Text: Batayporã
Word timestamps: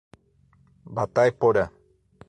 Batayporã 0.95 1.63